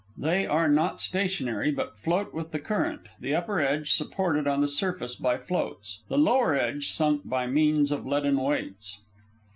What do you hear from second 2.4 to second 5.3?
the current, the upper edge supported on the surface